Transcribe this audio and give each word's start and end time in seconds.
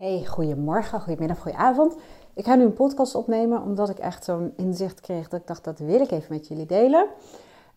Hey, 0.00 0.24
goedemorgen, 0.26 1.00
goedemiddag, 1.00 1.38
goedenavond. 1.38 1.96
Ik 2.34 2.44
ga 2.44 2.54
nu 2.54 2.64
een 2.64 2.72
podcast 2.72 3.14
opnemen 3.14 3.62
omdat 3.62 3.88
ik 3.88 3.98
echt 3.98 4.24
zo'n 4.24 4.52
inzicht 4.56 5.00
kreeg 5.00 5.28
dat 5.28 5.40
ik 5.40 5.46
dacht 5.46 5.64
dat 5.64 5.78
wil 5.78 6.00
ik 6.00 6.10
even 6.10 6.32
met 6.32 6.48
jullie 6.48 6.66
delen. 6.66 7.00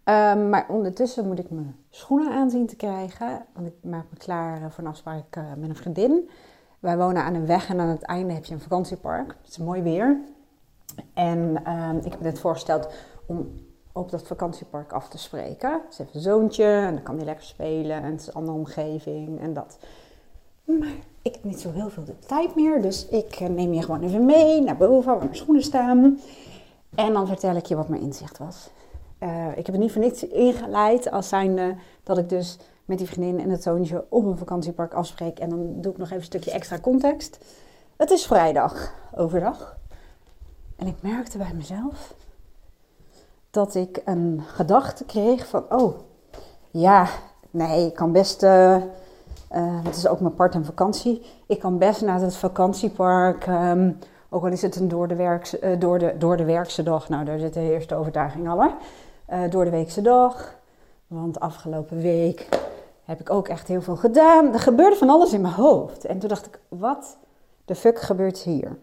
Um, 0.03 0.49
maar 0.49 0.65
ondertussen 0.69 1.27
moet 1.27 1.39
ik 1.39 1.49
mijn 1.49 1.75
schoenen 1.89 2.31
aanzien 2.31 2.67
te 2.67 2.75
krijgen, 2.75 3.45
want 3.53 3.67
ik 3.67 3.73
maak 3.81 4.05
me 4.09 4.17
klaar 4.17 4.71
voor 4.71 4.83
een 4.83 4.89
afspraak 4.89 5.35
uh, 5.37 5.43
met 5.57 5.69
een 5.69 5.75
vriendin. 5.75 6.29
Wij 6.79 6.97
wonen 6.97 7.23
aan 7.23 7.33
een 7.33 7.45
weg 7.45 7.69
en 7.69 7.79
aan 7.79 7.87
het 7.87 8.03
einde 8.03 8.33
heb 8.33 8.45
je 8.45 8.53
een 8.53 8.59
vakantiepark. 8.59 9.35
Het 9.41 9.49
is 9.49 9.57
mooi 9.57 9.81
weer. 9.81 10.21
En 11.13 11.71
um, 11.71 11.97
ik 11.97 12.11
heb 12.11 12.21
net 12.21 12.39
voorgesteld 12.39 12.87
om 13.25 13.51
op 13.91 14.11
dat 14.11 14.27
vakantiepark 14.27 14.91
af 14.91 15.09
te 15.09 15.17
spreken. 15.17 15.81
Ze 15.89 16.01
heeft 16.01 16.15
een 16.15 16.21
zoontje 16.21 16.65
en 16.65 16.93
dan 16.93 17.03
kan 17.03 17.15
hij 17.15 17.25
lekker 17.25 17.45
spelen 17.45 18.03
en 18.03 18.11
het 18.11 18.21
is 18.21 18.27
een 18.27 18.33
andere 18.33 18.57
omgeving 18.57 19.39
en 19.39 19.53
dat. 19.53 19.77
Maar 20.63 21.11
niet 21.43 21.59
zo 21.59 21.71
heel 21.71 21.89
veel 21.89 22.03
de 22.03 22.19
tijd 22.19 22.55
meer, 22.55 22.81
dus 22.81 23.07
ik 23.07 23.35
eh, 23.35 23.47
neem 23.47 23.73
je 23.73 23.81
gewoon 23.81 24.03
even 24.03 24.25
mee 24.25 24.61
naar 24.61 24.77
boven 24.77 25.11
waar 25.11 25.23
mijn 25.23 25.35
schoenen 25.35 25.63
staan. 25.63 26.19
En 26.95 27.13
dan 27.13 27.27
vertel 27.27 27.55
ik 27.55 27.65
je 27.65 27.75
wat 27.75 27.87
mijn 27.87 28.01
inzicht 28.01 28.37
was. 28.37 28.69
Uh, 29.19 29.49
ik 29.49 29.65
heb 29.65 29.75
het 29.75 29.79
niet 29.79 29.91
voor 29.91 30.01
niets 30.01 30.27
ingeleid 30.27 31.11
als 31.11 31.29
zijnde 31.29 31.75
dat 32.03 32.17
ik 32.17 32.29
dus 32.29 32.57
met 32.85 32.97
die 32.97 33.07
vriendin 33.07 33.39
en 33.39 33.49
het 33.49 33.63
zoontje 33.63 34.05
op 34.09 34.25
een 34.25 34.37
vakantiepark 34.37 34.93
afspreek. 34.93 35.39
En 35.39 35.49
dan 35.49 35.81
doe 35.81 35.91
ik 35.91 35.97
nog 35.97 36.07
even 36.07 36.17
een 36.17 36.23
stukje 36.23 36.51
extra 36.51 36.79
context. 36.79 37.37
Het 37.97 38.11
is 38.11 38.25
vrijdag, 38.25 38.93
overdag. 39.15 39.77
En 40.75 40.87
ik 40.87 41.01
merkte 41.01 41.37
bij 41.37 41.53
mezelf 41.55 42.13
dat 43.49 43.75
ik 43.75 44.01
een 44.05 44.41
gedachte 44.47 45.05
kreeg 45.05 45.47
van, 45.47 45.65
oh, 45.69 45.99
ja, 46.71 47.07
nee, 47.51 47.85
ik 47.85 47.93
kan 47.93 48.11
best... 48.11 48.43
Uh, 48.43 48.83
uh, 49.55 49.83
het 49.83 49.95
is 49.95 50.07
ook 50.07 50.19
mijn 50.19 50.33
part- 50.33 50.55
en 50.55 50.65
vakantie. 50.65 51.25
Ik 51.47 51.59
kan 51.59 51.77
best 51.77 52.01
naar 52.01 52.19
het 52.19 52.35
vakantiepark, 52.35 53.47
um, 53.47 53.97
ook 54.29 54.43
al 54.43 54.51
is 54.51 54.61
het 54.61 54.75
een 54.75 54.87
door 54.87 55.07
de, 55.07 55.15
werkse, 55.15 55.59
uh, 55.61 55.79
door 55.79 55.99
de, 55.99 56.15
door 56.17 56.37
de 56.37 56.45
werkse 56.45 56.83
dag. 56.83 57.09
Nou, 57.09 57.25
daar 57.25 57.39
zit 57.39 57.53
de 57.53 57.71
eerste 57.71 57.95
overtuiging 57.95 58.49
al. 58.49 58.71
Uh, 59.29 59.49
door 59.49 59.63
de 59.63 59.69
weekse 59.69 60.01
dag. 60.01 60.55
Want 61.07 61.39
afgelopen 61.39 61.97
week 61.97 62.49
heb 63.03 63.19
ik 63.19 63.29
ook 63.29 63.47
echt 63.47 63.67
heel 63.67 63.81
veel 63.81 63.95
gedaan. 63.95 64.53
Er 64.53 64.59
gebeurde 64.59 64.95
van 64.95 65.09
alles 65.09 65.33
in 65.33 65.41
mijn 65.41 65.53
hoofd. 65.53 66.05
En 66.05 66.19
toen 66.19 66.29
dacht 66.29 66.45
ik, 66.45 66.59
wat 66.67 67.17
de 67.65 67.75
fuck 67.75 67.99
gebeurt 67.99 68.39
hier? 68.39 68.77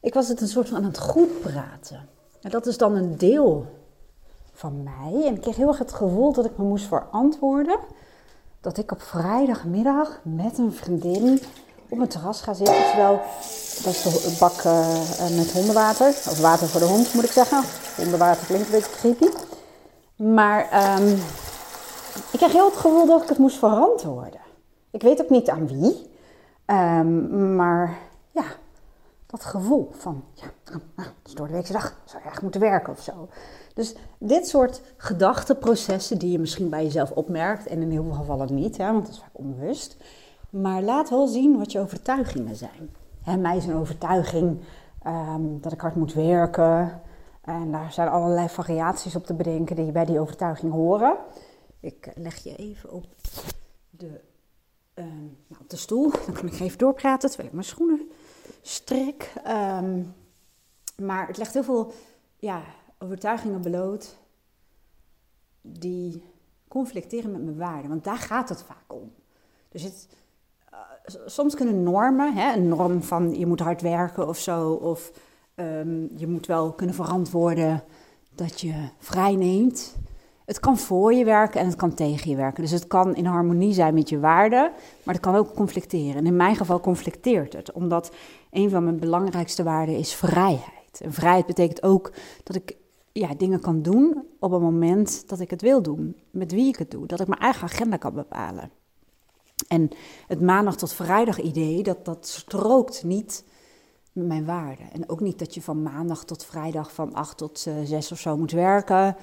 Ik 0.00 0.14
was 0.14 0.28
het 0.28 0.40
een 0.40 0.48
soort 0.48 0.68
van 0.68 0.76
aan 0.76 0.84
het 0.84 0.98
goed 0.98 1.40
praten. 1.40 2.08
En 2.40 2.50
dat 2.50 2.66
is 2.66 2.78
dan 2.78 2.94
een 2.94 3.18
deel 3.18 3.66
van 4.52 4.82
mij. 4.82 5.26
En 5.26 5.34
ik 5.34 5.40
kreeg 5.40 5.56
heel 5.56 5.68
erg 5.68 5.78
het 5.78 5.92
gevoel 5.92 6.32
dat 6.32 6.44
ik 6.44 6.58
me 6.58 6.64
moest 6.64 6.86
verantwoorden 6.86 7.78
dat 8.60 8.78
ik 8.78 8.92
op 8.92 9.02
vrijdagmiddag 9.02 10.20
met 10.22 10.58
een 10.58 10.72
vriendin 10.72 11.42
op 11.88 11.98
een 11.98 12.08
terras 12.08 12.40
ga 12.40 12.52
zitten. 12.52 12.74
Terwijl, 12.74 13.20
dat 13.84 13.94
is 13.94 14.02
de 14.02 14.36
bak 14.38 14.62
uh, 14.64 15.36
met 15.36 15.52
hondenwater. 15.52 16.08
Of 16.08 16.40
water 16.40 16.68
voor 16.68 16.80
de 16.80 16.86
hond, 16.86 17.14
moet 17.14 17.24
ik 17.24 17.30
zeggen. 17.30 17.62
Hondenwater 17.96 18.46
klinkt 18.46 18.66
een 18.66 18.72
beetje 18.72 18.90
creepy. 18.90 19.36
Maar 20.16 20.96
um, 20.98 21.12
ik 22.32 22.38
kreeg 22.38 22.52
heel 22.52 22.64
het 22.64 22.76
gevoel 22.76 23.06
dat 23.06 23.22
ik 23.22 23.28
het 23.28 23.38
moest 23.38 23.58
verantwoorden. 23.58 24.40
Ik 24.90 25.02
weet 25.02 25.22
ook 25.22 25.30
niet 25.30 25.48
aan 25.48 25.66
wie. 25.66 26.10
Um, 26.66 27.56
maar 27.56 27.98
ja, 28.30 28.44
dat 29.26 29.44
gevoel 29.44 29.90
van, 29.98 30.24
ja, 30.34 30.46
nou, 30.64 30.80
het 30.96 31.26
is 31.28 31.34
door 31.34 31.46
de 31.46 31.52
weekse 31.52 31.72
dag, 31.72 31.94
zou 32.04 32.22
je 32.22 32.38
moeten 32.42 32.60
werken 32.60 32.92
of 32.92 33.00
zo. 33.00 33.28
Dus 33.74 33.94
dit 34.18 34.48
soort 34.48 34.80
gedachteprocessen 34.96 36.18
die 36.18 36.32
je 36.32 36.38
misschien 36.38 36.68
bij 36.68 36.84
jezelf 36.84 37.10
opmerkt, 37.10 37.66
en 37.66 37.82
in 37.82 37.90
heel 37.90 38.04
veel 38.04 38.12
gevallen 38.12 38.54
niet, 38.54 38.76
hè, 38.76 38.92
want 38.92 39.04
dat 39.04 39.14
is 39.14 39.20
vaak 39.20 39.38
onbewust. 39.38 39.96
Maar 40.50 40.82
laat 40.82 41.10
wel 41.10 41.26
zien 41.26 41.58
wat 41.58 41.72
je 41.72 41.80
overtuigingen 41.80 42.56
zijn. 42.56 42.90
Mij 43.40 43.56
is 43.56 43.66
een 43.66 43.74
overtuiging 43.74 44.60
um, 45.06 45.60
dat 45.60 45.72
ik 45.72 45.80
hard 45.80 45.94
moet 45.94 46.14
werken. 46.14 47.00
En 47.40 47.72
daar 47.72 47.92
zijn 47.92 48.08
allerlei 48.08 48.48
variaties 48.48 49.16
op 49.16 49.26
te 49.26 49.34
bedenken 49.34 49.76
die 49.76 49.92
bij 49.92 50.04
die 50.04 50.20
overtuiging 50.20 50.72
horen. 50.72 51.16
Ik 51.80 52.12
leg 52.14 52.36
je 52.36 52.56
even 52.56 52.90
op 52.90 53.04
de, 53.90 54.20
um, 54.94 55.36
nou, 55.46 55.60
op 55.62 55.70
de 55.70 55.76
stoel, 55.76 56.10
dan 56.10 56.34
kan 56.34 56.46
ik 56.46 56.60
even 56.60 56.78
doorpraten 56.78 57.28
terwijl 57.28 57.48
ik 57.48 57.54
mijn 57.54 57.66
schoenen 57.66 58.10
strek. 58.62 59.32
Um, 59.80 60.14
maar 60.96 61.26
het 61.26 61.36
legt 61.36 61.54
heel 61.54 61.64
veel 61.64 61.92
ja, 62.36 62.62
overtuigingen 63.02 63.60
bloot 63.60 64.18
die 65.62 66.22
conflicteren 66.68 67.30
met 67.30 67.44
mijn 67.44 67.56
waarden. 67.56 67.90
Want 67.90 68.04
daar 68.04 68.18
gaat 68.18 68.48
het 68.48 68.62
vaak 68.62 68.84
om. 68.86 69.12
Dus 69.68 69.82
het, 69.82 70.08
uh, 70.72 70.78
soms 71.26 71.54
kunnen 71.54 71.82
normen, 71.82 72.34
hè, 72.34 72.54
een 72.54 72.68
norm 72.68 73.02
van 73.02 73.38
je 73.38 73.46
moet 73.46 73.60
hard 73.60 73.80
werken 73.80 74.28
of 74.28 74.38
zo, 74.38 74.72
of 74.72 75.12
um, 75.54 76.10
je 76.16 76.26
moet 76.26 76.46
wel 76.46 76.72
kunnen 76.72 76.94
verantwoorden 76.94 77.84
dat 78.34 78.60
je 78.60 78.88
vrij 78.98 79.34
neemt. 79.34 79.96
Het 80.44 80.60
kan 80.60 80.78
voor 80.78 81.14
je 81.14 81.24
werken 81.24 81.60
en 81.60 81.66
het 81.66 81.76
kan 81.76 81.94
tegen 81.94 82.30
je 82.30 82.36
werken. 82.36 82.62
Dus 82.62 82.72
het 82.72 82.86
kan 82.86 83.14
in 83.14 83.24
harmonie 83.24 83.72
zijn 83.72 83.94
met 83.94 84.08
je 84.08 84.18
waarden, 84.18 84.70
maar 85.02 85.14
het 85.14 85.22
kan 85.22 85.34
ook 85.34 85.54
conflicteren. 85.54 86.16
En 86.16 86.26
in 86.26 86.36
mijn 86.36 86.56
geval 86.56 86.80
conflicteert 86.80 87.52
het, 87.52 87.72
omdat 87.72 88.12
een 88.50 88.70
van 88.70 88.84
mijn 88.84 88.98
belangrijkste 88.98 89.62
waarden 89.62 89.96
is 89.96 90.14
vrijheid. 90.14 91.00
En 91.00 91.12
vrijheid 91.12 91.46
betekent 91.46 91.82
ook 91.82 92.12
dat 92.42 92.56
ik 92.56 92.76
ja, 93.12 93.34
dingen 93.34 93.60
kan 93.60 93.82
doen 93.82 94.24
op 94.38 94.50
het 94.50 94.60
moment 94.60 95.28
dat 95.28 95.40
ik 95.40 95.50
het 95.50 95.62
wil 95.62 95.82
doen. 95.82 96.16
Met 96.30 96.52
wie 96.52 96.68
ik 96.68 96.76
het 96.76 96.90
doe. 96.90 97.06
Dat 97.06 97.20
ik 97.20 97.26
mijn 97.26 97.40
eigen 97.40 97.62
agenda 97.62 97.96
kan 97.96 98.14
bepalen. 98.14 98.70
En 99.68 99.90
het 100.26 100.40
maandag 100.40 100.76
tot 100.76 100.92
vrijdag 100.92 101.40
idee, 101.40 101.82
dat, 101.82 102.04
dat 102.04 102.26
strookt 102.26 103.04
niet 103.04 103.44
met 104.12 104.26
mijn 104.26 104.44
waarden. 104.44 104.92
En 104.92 105.08
ook 105.08 105.20
niet 105.20 105.38
dat 105.38 105.54
je 105.54 105.62
van 105.62 105.82
maandag 105.82 106.24
tot 106.24 106.44
vrijdag 106.44 106.92
van 106.92 107.14
8 107.14 107.36
tot 107.36 107.64
uh, 107.68 107.74
6 107.84 108.12
of 108.12 108.18
zo 108.18 108.36
moet 108.36 108.50
werken. 108.50 109.16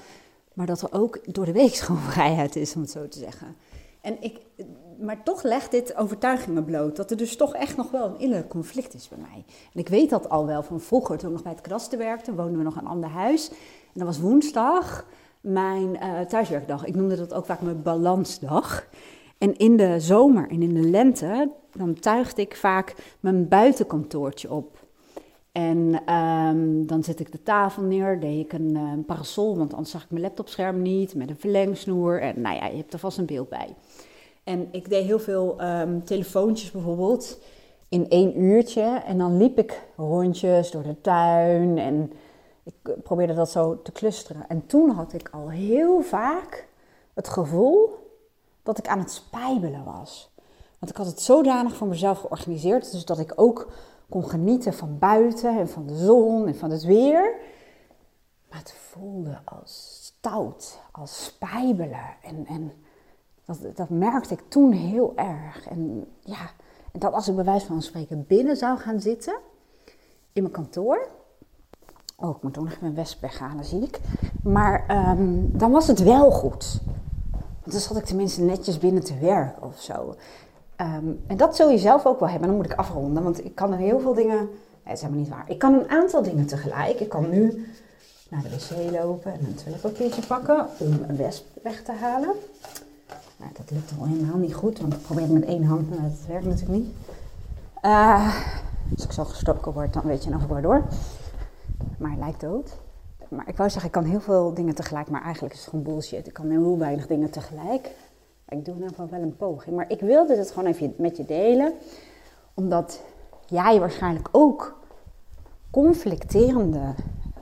Maar 0.52 0.66
dat 0.66 0.82
er 0.82 0.92
ook 0.92 1.34
door 1.34 1.44
de 1.44 1.52
week 1.52 1.74
gewoon 1.84 2.00
vrijheid 2.00 2.56
is, 2.56 2.74
om 2.74 2.80
het 2.80 2.90
zo 2.90 3.08
te 3.08 3.18
zeggen. 3.18 3.56
En 4.00 4.22
ik, 4.22 4.40
maar 5.00 5.22
toch 5.22 5.42
legt 5.42 5.70
dit 5.70 5.96
overtuigingen 5.96 6.64
bloot. 6.64 6.96
Dat 6.96 7.10
er 7.10 7.16
dus 7.16 7.36
toch 7.36 7.54
echt 7.54 7.76
nog 7.76 7.90
wel 7.90 8.06
een 8.06 8.18
innerlijk 8.18 8.48
conflict 8.48 8.94
is 8.94 9.08
bij 9.08 9.18
mij. 9.18 9.44
En 9.72 9.80
ik 9.80 9.88
weet 9.88 10.10
dat 10.10 10.28
al 10.28 10.46
wel 10.46 10.62
van 10.62 10.80
vroeger, 10.80 11.18
toen 11.18 11.28
ik 11.28 11.34
nog 11.34 11.42
bij 11.42 11.52
het 11.52 11.60
kadaster 11.60 11.98
werkte, 11.98 12.34
woonden 12.34 12.58
we 12.58 12.64
nog 12.64 12.74
in 12.74 12.80
een 12.80 12.86
ander 12.86 13.10
huis. 13.10 13.50
En 13.92 14.04
dat 14.04 14.06
was 14.06 14.20
woensdag 14.20 15.06
mijn 15.40 15.88
uh, 15.94 16.20
thuiswerkdag. 16.20 16.84
Ik 16.84 16.94
noemde 16.94 17.16
dat 17.16 17.34
ook 17.34 17.44
vaak 17.44 17.60
mijn 17.60 17.82
balansdag. 17.82 18.86
En 19.38 19.56
in 19.56 19.76
de 19.76 20.00
zomer 20.00 20.50
en 20.50 20.62
in 20.62 20.74
de 20.74 20.88
lente, 20.88 21.50
dan 21.72 21.94
tuigde 21.94 22.42
ik 22.42 22.56
vaak 22.56 22.94
mijn 23.20 23.48
buitenkantoortje 23.48 24.52
op. 24.52 24.86
En 25.52 26.12
um, 26.14 26.86
dan 26.86 27.04
zet 27.04 27.20
ik 27.20 27.32
de 27.32 27.42
tafel 27.42 27.82
neer, 27.82 28.20
deed 28.20 28.44
ik 28.44 28.52
een, 28.52 28.74
uh, 28.74 28.92
parasol, 29.06 29.56
want 29.56 29.72
anders 29.72 29.90
zag 29.90 30.02
ik 30.02 30.10
mijn 30.10 30.22
laptopscherm 30.22 30.82
niet, 30.82 31.14
met 31.14 31.30
een 31.30 31.38
verlengsnoer. 31.38 32.20
En 32.20 32.40
nou 32.40 32.56
ja, 32.56 32.66
je 32.66 32.76
hebt 32.76 32.92
er 32.92 32.98
vast 32.98 33.18
een 33.18 33.26
beeld 33.26 33.48
bij. 33.48 33.74
En 34.44 34.68
ik 34.70 34.88
deed 34.88 35.04
heel 35.04 35.18
veel 35.18 35.56
um, 35.62 36.04
telefoontjes 36.04 36.70
bijvoorbeeld 36.70 37.40
in 37.88 38.08
één 38.08 38.40
uurtje. 38.40 39.02
En 39.06 39.18
dan 39.18 39.36
liep 39.36 39.58
ik 39.58 39.82
rondjes 39.96 40.70
door 40.70 40.82
de 40.82 41.00
tuin 41.00 41.78
en 41.78 42.12
ik 42.68 43.02
probeerde 43.02 43.34
dat 43.34 43.50
zo 43.50 43.82
te 43.82 43.92
clusteren. 43.92 44.48
En 44.48 44.66
toen 44.66 44.90
had 44.90 45.12
ik 45.12 45.28
al 45.32 45.50
heel 45.50 46.02
vaak 46.02 46.68
het 47.14 47.28
gevoel 47.28 47.96
dat 48.62 48.78
ik 48.78 48.88
aan 48.88 48.98
het 48.98 49.10
spijbelen 49.10 49.84
was. 49.84 50.30
Want 50.78 50.92
ik 50.92 50.96
had 50.96 51.06
het 51.06 51.20
zodanig 51.20 51.76
voor 51.76 51.86
mezelf 51.86 52.20
georganiseerd, 52.20 52.92
dus 52.92 53.04
dat 53.04 53.18
ik 53.18 53.32
ook 53.36 53.72
kon 54.08 54.28
genieten 54.28 54.74
van 54.74 54.98
buiten 54.98 55.58
en 55.58 55.68
van 55.68 55.86
de 55.86 55.96
zon 55.96 56.46
en 56.46 56.56
van 56.56 56.70
het 56.70 56.82
weer. 56.82 57.36
Maar 58.48 58.58
het 58.58 58.72
voelde 58.72 59.38
als 59.44 59.98
stout, 60.04 60.80
als 60.92 61.24
spijbelen. 61.24 62.16
En, 62.22 62.46
en 62.46 62.72
dat, 63.44 63.76
dat 63.76 63.88
merkte 63.88 64.34
ik 64.34 64.42
toen 64.48 64.72
heel 64.72 65.12
erg. 65.16 65.68
En 65.68 66.08
ja, 66.20 66.50
en 66.92 67.00
dat 67.00 67.12
als 67.12 67.28
ik 67.28 67.34
bij 67.34 67.44
wijze 67.44 67.66
van 67.66 67.82
spreken 67.82 68.26
binnen 68.26 68.56
zou 68.56 68.78
gaan 68.78 69.00
zitten, 69.00 69.38
in 70.32 70.42
mijn 70.42 70.54
kantoor. 70.54 71.08
Oh, 72.20 72.36
ik 72.36 72.42
moet 72.42 72.58
ook 72.58 72.64
nog 72.64 72.80
mijn 72.80 72.94
wesp 72.94 73.20
weghalen, 73.20 73.64
zie 73.64 73.82
ik. 73.82 74.00
Maar 74.42 74.84
um, 75.18 75.58
dan 75.58 75.70
was 75.70 75.86
het 75.86 76.02
wel 76.02 76.30
goed. 76.30 76.80
Want 77.32 77.72
dan 77.72 77.80
zat 77.80 77.96
ik 77.96 78.04
tenminste 78.04 78.42
netjes 78.42 78.78
binnen 78.78 79.04
te 79.04 79.18
werken 79.18 79.62
of 79.62 79.80
zo. 79.80 80.14
Um, 80.76 81.20
en 81.26 81.36
dat 81.36 81.56
zul 81.56 81.70
je 81.70 81.78
zelf 81.78 82.06
ook 82.06 82.20
wel 82.20 82.28
hebben. 82.28 82.48
Dan 82.48 82.56
moet 82.56 82.70
ik 82.70 82.78
afronden, 82.78 83.22
want 83.22 83.44
ik 83.44 83.54
kan 83.54 83.72
er 83.72 83.78
heel 83.78 84.00
veel 84.00 84.14
dingen. 84.14 84.36
Nee, 84.36 84.48
dat 84.84 84.92
is 84.92 85.00
helemaal 85.00 85.22
niet 85.22 85.30
waar. 85.30 85.44
Ik 85.46 85.58
kan 85.58 85.72
een 85.72 85.88
aantal 85.88 86.22
dingen 86.22 86.46
tegelijk. 86.46 87.00
Ik 87.00 87.08
kan 87.08 87.30
nu 87.30 87.66
naar 88.30 88.42
de 88.42 88.48
wc 88.48 88.92
lopen 89.00 89.32
en 89.32 89.40
een 89.46 89.54
toiletpapiertje 89.54 90.26
pakken 90.26 90.66
om 90.78 90.92
een 91.08 91.16
wesp 91.16 91.44
weg 91.62 91.82
te 91.82 91.92
halen. 91.92 92.32
Nou, 93.36 93.52
dat 93.56 93.70
lukt 93.70 93.92
al 93.98 94.06
helemaal 94.06 94.38
niet 94.38 94.54
goed, 94.54 94.80
want 94.80 94.92
ik 94.92 95.02
probeer 95.02 95.24
het 95.24 95.32
met 95.32 95.44
één 95.44 95.64
hand, 95.64 95.90
maar 95.90 96.08
dat 96.08 96.26
werkt 96.28 96.46
natuurlijk 96.46 96.78
niet. 96.78 96.94
Uh, 97.82 98.34
als 98.94 99.04
ik 99.04 99.12
zo 99.12 99.24
gestoken 99.24 99.72
word, 99.72 99.92
dan 99.92 100.02
weet 100.02 100.24
je 100.24 100.30
nog 100.30 100.46
waardoor. 100.46 100.82
Maar 101.98 102.10
hij 102.10 102.18
lijkt 102.18 102.40
dood. 102.40 102.78
Maar 103.28 103.48
ik 103.48 103.56
wou 103.56 103.70
zeggen, 103.70 103.90
ik 103.90 103.96
kan 103.96 104.10
heel 104.10 104.20
veel 104.20 104.54
dingen 104.54 104.74
tegelijk, 104.74 105.10
maar 105.10 105.22
eigenlijk 105.22 105.54
is 105.54 105.60
het 105.60 105.68
gewoon 105.68 105.84
bullshit. 105.84 106.26
Ik 106.26 106.32
kan 106.32 106.50
heel 106.50 106.78
weinig 106.78 107.06
dingen 107.06 107.30
tegelijk. 107.30 107.90
Ik 108.48 108.64
doe 108.64 108.74
in 108.74 108.80
ieder 108.80 108.88
geval 108.88 109.08
wel 109.08 109.20
een 109.20 109.36
poging. 109.36 109.76
Maar 109.76 109.90
ik 109.90 110.00
wilde 110.00 110.36
het 110.36 110.50
gewoon 110.50 110.68
even 110.68 110.94
met 110.96 111.16
je 111.16 111.24
delen. 111.24 111.72
Omdat 112.54 113.02
jij 113.46 113.80
waarschijnlijk 113.80 114.28
ook 114.32 114.78
conflicterende 115.70 116.94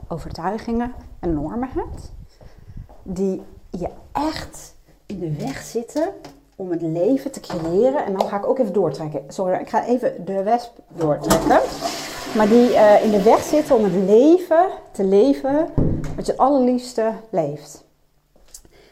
overtuigingen 0.07 0.93
en 1.19 1.33
normen 1.33 1.69
hebt. 1.69 2.13
Die 3.03 3.41
je 3.69 3.89
echt 4.11 4.75
in 5.05 5.19
de 5.19 5.33
weg 5.33 5.61
zitten 5.61 6.09
om 6.55 6.71
het 6.71 6.81
leven 6.81 7.31
te 7.31 7.39
creëren. 7.39 8.05
En 8.05 8.13
dan 8.13 8.27
ga 8.27 8.37
ik 8.37 8.45
ook 8.45 8.59
even 8.59 8.73
doortrekken. 8.73 9.23
Sorry, 9.27 9.59
ik 9.59 9.69
ga 9.69 9.85
even 9.85 10.25
de 10.25 10.43
wesp 10.43 10.71
doortrekken. 10.87 11.59
Maar 12.35 12.47
die 12.47 12.69
uh, 12.69 13.03
in 13.03 13.11
de 13.11 13.21
weg 13.23 13.43
zitten 13.43 13.75
om 13.75 13.83
het 13.83 13.93
leven 13.93 14.67
te 14.91 15.03
leven 15.03 15.69
wat 16.15 16.25
je 16.25 16.31
het 16.31 16.37
allerliefste 16.37 17.11
leeft. 17.29 17.83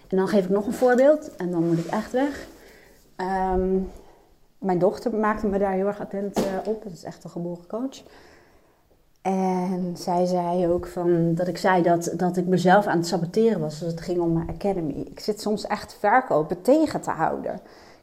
En 0.08 0.18
dan 0.18 0.28
geef 0.28 0.44
ik 0.44 0.50
nog 0.50 0.66
een 0.66 0.74
voorbeeld 0.74 1.36
en 1.36 1.52
dan 1.52 1.68
moet 1.68 1.78
ik 1.78 1.86
echt 1.86 2.12
weg. 2.12 2.48
Ehm, 3.16 3.78
mijn 4.58 4.80
dochter 4.80 5.16
maakte 5.16 5.48
me 5.48 5.58
daar 5.58 5.74
heel 5.74 5.88
erg 5.88 6.00
attent 6.00 6.40
uh, 6.40 6.46
op. 6.66 6.84
Dat 6.84 6.92
is 6.92 7.04
echt 7.04 7.24
een 7.24 7.30
geboren 7.30 7.68
coach. 7.68 8.04
En 9.22 9.94
zij 9.98 10.26
zei 10.26 10.68
ook 10.68 10.88
van, 10.88 11.36
dat 11.36 11.48
ik 11.48 11.58
zei 11.58 11.82
dat, 11.82 12.14
dat 12.18 12.38
ik 12.38 12.46
mezelf 12.46 12.86
aan 12.86 12.98
het 12.98 13.08
saboteren 13.08 13.60
was 13.60 13.84
als 13.84 13.92
het 13.92 14.02
ging 14.02 14.20
om 14.20 14.34
mijn 14.34 14.50
academy. 14.50 14.94
Ik 14.94 15.20
zit 15.20 15.42
soms 15.42 15.68
echt 15.68 15.98
verkopen 16.00 16.62
tegen 16.62 17.02
te 17.02 17.12
houden. 17.12 17.54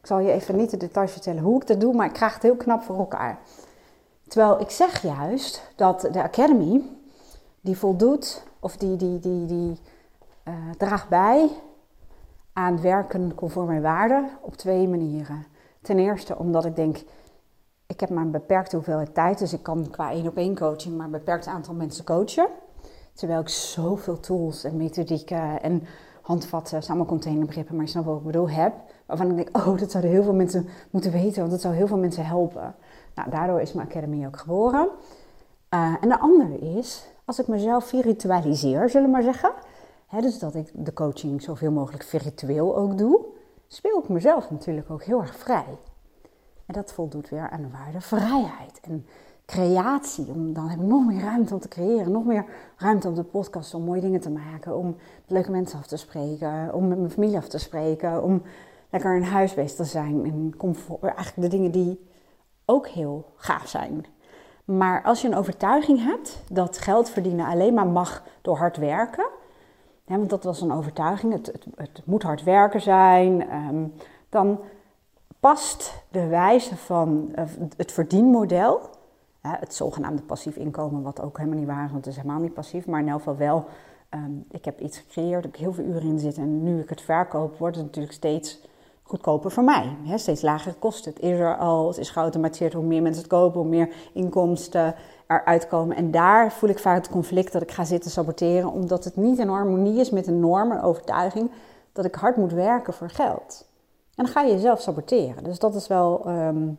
Ik 0.01 0.07
zal 0.07 0.19
je 0.19 0.33
even 0.33 0.57
niet 0.57 0.71
de 0.71 0.77
details 0.77 1.13
vertellen 1.13 1.43
hoe 1.43 1.61
ik 1.61 1.67
dat 1.67 1.81
doe, 1.81 1.95
maar 1.95 2.07
ik 2.07 2.13
krijg 2.13 2.35
het 2.35 2.43
heel 2.43 2.57
knap 2.57 2.83
voor 2.83 2.99
elkaar. 2.99 3.39
Terwijl 4.33 4.61
ik 4.61 4.71
zeg 4.71 5.03
juist 5.03 5.73
dat 5.77 6.01
de 6.01 6.23
academy, 6.23 6.83
die 7.61 7.77
voldoet, 7.79 8.43
of 8.61 8.77
die, 8.77 8.97
die, 8.97 9.19
die, 9.19 9.47
die 9.47 9.81
uh, 10.49 10.55
draagt 10.79 11.09
bij 11.09 11.49
aan 12.53 12.81
werken 12.81 13.35
conform 13.35 13.67
mijn 13.67 13.83
waarden 13.83 14.29
op 14.41 14.57
twee 14.57 14.89
manieren. 14.89 15.47
Ten 15.83 15.99
eerste 15.99 16.39
omdat 16.39 16.65
ik 16.65 16.77
denk, 16.77 16.97
ik 17.87 18.01
heb 18.01 18.11
maar 18.11 18.25
een 18.25 18.31
beperkte 18.31 18.77
hoeveelheid 18.77 19.15
tijd, 19.15 19.39
dus 19.39 19.53
ik 19.53 19.63
kan 19.63 19.91
qua 19.91 20.11
één 20.11 20.27
op 20.27 20.37
één 20.37 20.57
coaching 20.57 20.97
maar 20.97 21.07
een 21.07 21.13
beperkt 21.13 21.47
aantal 21.47 21.75
mensen 21.75 22.05
coachen. 22.05 22.47
Terwijl 23.13 23.41
ik 23.41 23.49
zoveel 23.49 24.21
tools 24.21 24.65
en 24.65 24.77
methodieken 24.77 25.63
en 25.63 25.87
handvatten, 26.23 26.83
samen 26.83 27.07
containerbegrippen, 27.07 27.75
maar 27.75 27.85
je 27.85 27.91
snapt 27.91 28.07
wat 28.07 28.19
ik 28.19 28.25
bedoel, 28.25 28.51
heb. 28.51 28.73
Waarvan 29.07 29.31
ik 29.31 29.37
denk, 29.37 29.57
oh, 29.57 29.79
dat 29.79 29.91
zouden 29.91 30.13
heel 30.13 30.23
veel 30.23 30.35
mensen 30.35 30.69
moeten 30.91 31.13
weten, 31.13 31.39
want 31.39 31.51
dat 31.51 31.61
zou 31.61 31.75
heel 31.75 31.87
veel 31.87 31.99
mensen 31.99 32.27
helpen. 32.27 32.75
Nou, 33.15 33.31
daardoor 33.31 33.61
is 33.61 33.73
mijn 33.73 33.89
academy 33.89 34.27
ook 34.27 34.39
geboren. 34.39 34.89
Uh, 35.75 35.95
en 36.01 36.09
de 36.09 36.19
andere 36.19 36.59
is, 36.59 37.07
als 37.25 37.39
ik 37.39 37.47
mezelf 37.47 37.85
virtualiseer, 37.85 38.91
zullen 38.91 39.07
we 39.07 39.13
maar 39.13 39.23
zeggen. 39.23 39.53
Hè, 40.07 40.21
dus 40.21 40.39
dat 40.39 40.55
ik 40.55 40.71
de 40.73 40.93
coaching 40.93 41.43
zoveel 41.43 41.71
mogelijk 41.71 42.03
virtueel 42.03 42.77
ook 42.77 42.99
doe, 42.99 43.21
speel 43.69 43.99
ik 43.99 44.09
mezelf 44.09 44.51
natuurlijk 44.51 44.91
ook 44.91 45.03
heel 45.03 45.21
erg 45.21 45.37
vrij. 45.37 45.79
En 46.67 46.75
dat 46.75 46.93
voldoet 46.93 47.29
weer 47.29 47.51
aan 47.51 47.63
de 47.63 47.71
waarde 47.71 48.01
vrijheid 48.01 48.81
en 48.83 49.07
creatie. 49.47 50.27
Om, 50.27 50.53
dan 50.53 50.69
heb 50.69 50.81
ik 50.81 50.87
nog 50.87 51.07
meer 51.07 51.21
ruimte 51.21 51.55
om 51.55 51.61
te 51.61 51.69
creëren, 51.69 52.13
nog 52.13 52.25
meer 52.25 52.45
ruimte 52.77 53.09
op 53.09 53.15
de 53.15 53.23
podcast 53.23 53.75
om 53.75 53.83
mooie 53.83 54.01
dingen 54.01 54.21
te 54.21 54.31
maken, 54.31 54.77
om 54.77 54.97
leuke 55.27 55.51
mensen 55.51 55.79
af 55.79 55.87
te 55.87 55.97
spreken, 55.97 56.75
om 56.75 56.89
met 56.89 56.99
mijn 56.99 57.11
familie 57.11 57.37
af 57.37 57.49
te 57.49 57.59
spreken, 57.59 58.23
om 58.23 58.43
lekker 58.91 59.17
een 59.17 59.25
huisbeest 59.25 59.77
te 59.77 59.85
zijn 59.85 60.25
en 60.25 60.55
comfort, 60.57 61.03
eigenlijk 61.03 61.51
de 61.51 61.57
dingen 61.57 61.71
die 61.71 62.11
ook 62.65 62.89
heel 62.89 63.33
gaaf 63.37 63.69
zijn. 63.69 64.07
Maar 64.65 65.03
als 65.03 65.21
je 65.21 65.29
een 65.29 65.37
overtuiging 65.37 66.05
hebt 66.05 66.43
dat 66.49 66.79
geld 66.79 67.11
verdienen 67.11 67.47
alleen 67.47 67.75
maar 67.75 67.87
mag 67.87 68.23
door 68.43 68.57
hard 68.57 68.77
werken, 68.77 69.27
hè, 70.05 70.17
want 70.17 70.31
dat 70.31 70.45
was 70.45 70.61
een 70.61 70.73
overtuiging, 70.73 71.33
het, 71.33 71.53
het, 71.75 72.03
moet 72.05 72.23
hard 72.23 72.43
werken 72.43 72.81
zijn, 72.81 73.49
ehm, 73.49 73.85
dan 74.29 74.61
past 75.41 76.05
de 76.09 76.27
wijze 76.27 76.77
van 76.77 77.33
uh, 77.39 77.45
het 77.77 77.93
verdienmodel, 77.93 78.81
het 79.41 79.75
zogenaamde 79.75 80.23
passief 80.23 80.57
inkomen, 80.57 81.03
wat 81.03 81.21
ook 81.21 81.39
helemaal 81.39 81.59
niet 81.59 81.69
waar 81.69 81.85
is, 81.85 81.91
want 81.91 82.05
het 82.05 82.15
is 82.15 82.21
helemaal 82.21 82.43
niet 82.43 82.55
passief, 82.55 82.87
maar 82.87 83.01
in 83.01 83.09
elk 83.09 83.19
geval 83.19 83.37
wel, 83.37 83.65
um, 84.11 84.45
ik 84.51 84.65
heb 84.65 84.81
iets 84.81 84.99
gecreëerd, 84.99 85.45
ik 85.45 85.51
heb 85.51 85.61
heel 85.61 85.73
veel 85.73 85.85
uren 85.85 86.09
in 86.09 86.19
zitten 86.19 86.43
en 86.43 86.63
nu 86.63 86.81
ik 86.81 86.89
het 86.89 87.01
verkoop, 87.01 87.59
wordt 87.59 87.77
het 87.77 87.85
natuurlijk 87.85 88.15
steeds 88.15 88.61
goedkoper 89.03 89.51
voor 89.51 89.65
mij. 89.65 89.97
Steeds 90.15 90.43
lagere 90.43 90.75
kosten. 90.75 91.13
Het 91.13 91.23
is 91.23 91.39
er 91.39 91.57
al, 91.57 91.89
het 91.89 91.99
is 91.99 92.11
geautomatiseerd. 92.11 92.73
Hoe 92.73 92.85
meer 92.85 93.03
mensen 93.03 93.23
het 93.23 93.31
kopen, 93.31 93.61
hoe 93.61 93.69
meer 93.69 93.95
inkomsten 94.13 94.95
eruit 95.27 95.67
komen. 95.67 95.97
En 95.97 96.11
daar 96.11 96.53
voel 96.53 96.71
ik 96.71 96.79
vaak 96.79 96.97
het 96.97 97.09
conflict 97.09 97.53
dat 97.53 97.63
ik 97.63 97.71
ga 97.71 97.85
zitten 97.85 98.11
saboteren, 98.11 98.73
omdat 98.73 99.05
het 99.05 99.17
niet 99.17 99.39
in 99.39 99.49
harmonie 99.49 100.01
is 100.01 100.11
met 100.11 100.27
een 100.27 100.41
norm, 100.41 100.71
een 100.71 100.83
overtuiging, 100.83 101.51
dat 101.93 102.05
ik 102.05 102.15
hard 102.15 102.37
moet 102.37 102.53
werken 102.53 102.93
voor 102.93 103.11
geld. 103.11 103.67
En 104.15 104.25
dan 104.25 104.33
ga 104.33 104.41
je 104.41 104.53
jezelf 104.53 104.81
saboteren. 104.81 105.45
Dus 105.45 105.59
dat 105.59 105.75
is 105.75 105.87
wel, 105.87 106.29
um, 106.29 106.79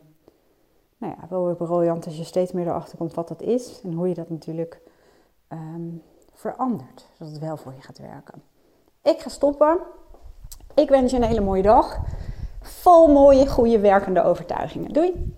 nou 0.98 1.14
ja, 1.20 1.26
wel 1.28 1.54
briljant 1.54 2.06
als 2.06 2.16
je 2.16 2.24
steeds 2.24 2.52
meer 2.52 2.66
erachter 2.66 2.98
komt 2.98 3.14
wat 3.14 3.28
dat 3.28 3.42
is 3.42 3.80
en 3.84 3.92
hoe 3.92 4.08
je 4.08 4.14
dat 4.14 4.30
natuurlijk 4.30 4.80
um, 5.48 6.02
verandert, 6.32 7.06
zodat 7.12 7.32
het 7.32 7.42
wel 7.42 7.56
voor 7.56 7.72
je 7.74 7.82
gaat 7.82 7.98
werken. 7.98 8.42
Ik 9.02 9.20
ga 9.20 9.28
stoppen. 9.28 9.78
Ik 10.74 10.88
wens 10.88 11.10
je 11.10 11.16
een 11.16 11.22
hele 11.22 11.40
mooie 11.40 11.62
dag. 11.62 12.00
Vol 12.62 13.08
mooie, 13.08 13.46
goede, 13.46 13.78
werkende 13.78 14.22
overtuigingen. 14.22 14.92
Doei! 14.92 15.34